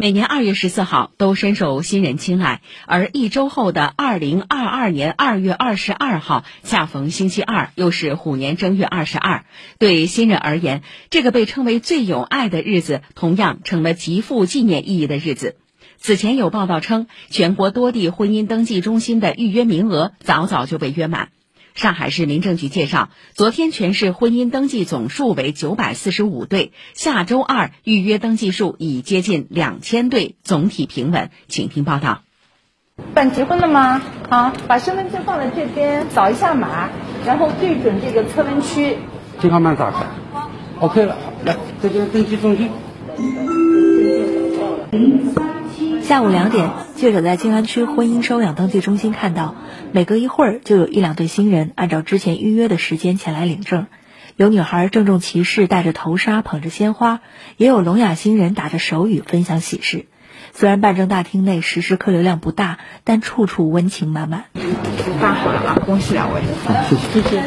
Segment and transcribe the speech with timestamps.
[0.00, 9.44] 每年二月十四号都深受新人青睐，而一周后的二零二二年二月二十二号恰逢星期二，又是虎年正月二十二。
[9.80, 15.56] 对新人而言，这个被称为最有爱的日子，同样成了极富纪念意义的日子。
[15.96, 21.30] 此前有报道称，全国多地婚姻登记中心的预约名额早早就被约满。
[21.78, 31.30] 上海市民政局介绍，昨天全市婚姻登记总数为九百四十五对，下周二预约登记数已接近两千对，总体平稳。
[31.46, 32.22] 请听报道。
[33.14, 34.02] 办结婚了吗？
[34.28, 36.88] 啊，把身份证放在这边，扫一下码，
[37.24, 38.98] 然后对准这个测温区。
[39.40, 40.04] 健康码打开
[40.80, 41.16] ，OK 了。
[41.44, 42.70] 来，这边登记中心。
[46.08, 49.54] 下午两点，记者在静安区婚姻收养登记中心看到，
[49.92, 53.88] 每隔一会儿就有一两对新人按照之前预约的时间前来领证。
[54.34, 57.18] 有女孩郑重其事，戴着头纱，捧着鲜花；
[57.58, 60.06] 也有聋哑新人打着手语分享喜事。
[60.54, 64.44] 虽然办证大厅内时时客流量不大，但处处温情满满。
[65.20, 65.82] 办好了啊！
[65.84, 66.40] 恭喜两位，
[67.12, 67.42] 谢谢。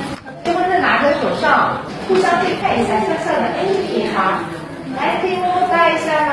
[0.45, 4.37] 结婚证拿在手上，互相对看一下，笑笑的，哎，你好，
[4.95, 6.30] 来，可以么么哒一下吗？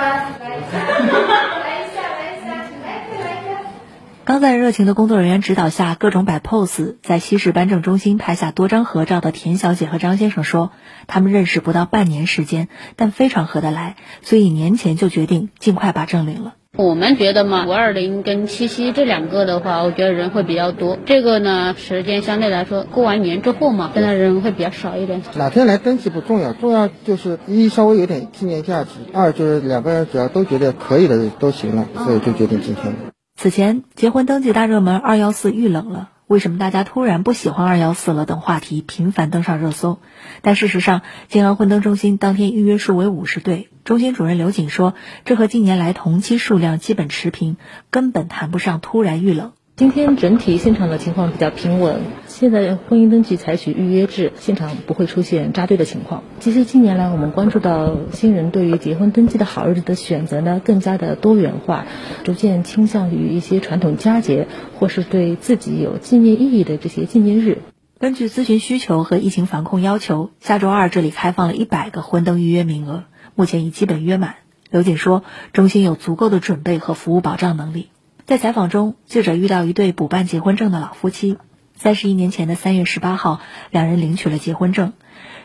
[4.29, 10.71] 刚在热情的工作人员指导下，各种摆 pose，在西市颁证中心拍下多张合照的田小姐和张先生说，
[11.07, 16.57] 他们认识不到半年时间，但非常合得来，所以年前就决定尽快把证领了。
[16.77, 20.99] 我们觉得嘛，五二零跟七夕这两个的话，我觉得人会比较多。
[21.07, 25.23] 这个呢，时间相对来说，过完年之后嘛，现在人会比较少一点。
[25.37, 32.93] 哪天来登记不重要，重要就是一稍微有点纪念价值，二就是两个人只要都觉得可以的都行了，所以就决定今天。
[33.41, 38.27] 此前，结婚登记大热门“二幺四”遇冷了，为什么大家突然不喜欢“二幺四”了？
[38.27, 40.01] 等话题频繁登上热搜。
[40.43, 47.59] 但事实上，金安婚登中心当天预约数为五十对，中心主任刘瑾说，这和近年来同期数量基本持平，
[47.91, 49.53] 根本谈不上突然遇冷。
[49.79, 52.01] 今天整体现场的情况比较平稳。
[52.27, 56.25] 现在婚姻登记采取预约制，现场不会出现扎堆的情况。
[56.41, 61.87] 其实近年来我们关注到新人对于结婚登记的好日子的选择呢，更加的多元化，
[62.25, 67.59] 逐渐倾向于一些传统佳节，或是对自己有纪念意义的这些纪念日。
[68.01, 73.05] 根据咨询需求和疫情防控要求，下周二这里开放了一百个婚登预约名额，
[73.37, 74.35] 目前已基本约满。
[74.73, 75.23] 刘姐说，
[75.53, 77.91] 中心有足够的准备和服务保障能力。
[78.29, 81.39] 在采访中，记者遇到一对补办结婚证的老夫妻。
[81.77, 83.41] 三十一年前的三月十八号，
[83.71, 84.93] 两人领取了结婚证。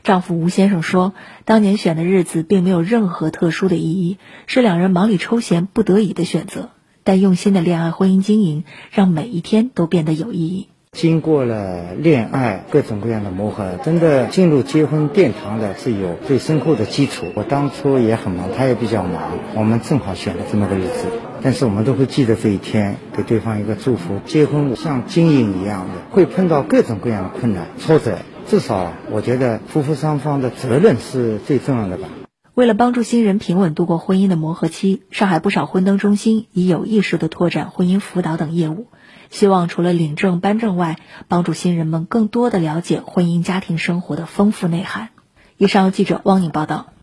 [0.03, 1.13] 丈夫吴先生说，
[1.45, 4.17] 当年选的日子并没有任何特殊的意义，
[4.47, 6.71] 是两人忙里抽闲不得已的选择。
[7.05, 10.67] 但用心的恋爱婚姻经营，让每一天都变得有意义。
[10.93, 17.25] 经过了恋爱各种各样的磨合，真的进入结婚殿堂的是有最深厚的基础。
[17.33, 21.07] 我当初也很忙，他也比较忙，我们正好选了这么个日子。
[21.41, 24.19] 但是我们都会记得这一天，给对方一个祝福。
[24.25, 28.19] 结婚像经营一样的，会碰到各种各样的困难、挫折。
[28.47, 32.07] 至少我觉得夫妇双方的责任是最重要的吧。
[32.53, 38.87] 为了帮助新人平稳度过婚姻的磨合期，上海不少婚登中心已有意识地拓展婚姻辅导等业务。
[39.31, 40.97] 希望除了领证颁证外，
[41.27, 45.09] 帮助新人们更多的了解婚姻家庭生活的丰富内涵。
[45.57, 46.93] 以上记者汪颖报道。